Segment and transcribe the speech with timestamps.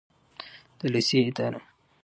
[0.79, 1.59] د لیسې اداره